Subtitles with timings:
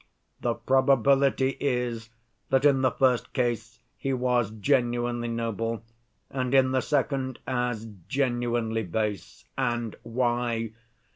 [0.39, 2.09] The probability is
[2.49, 5.83] that in the first case he was genuinely noble,
[6.31, 9.45] and in the second as genuinely base.
[9.59, 10.71] And why?